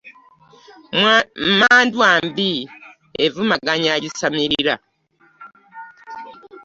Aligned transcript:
Mmandwa 1.49 2.09
mbi 2.25 2.51
evumaganya 3.25 3.89
agisamirira. 3.97 4.75